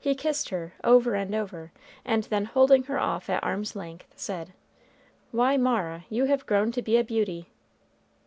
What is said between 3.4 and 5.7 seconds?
arm's length, said, "Why,